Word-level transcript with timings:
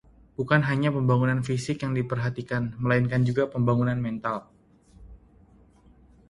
bukan 0.37 0.61
hanya 0.69 0.89
pembangunan 0.95 1.39
fisik 1.47 1.77
yang 1.85 1.93
diperhatikan, 1.99 2.63
melainkan 2.83 3.21
juga 3.27 3.43
pembangunan 3.45 4.01
mental 4.01 4.49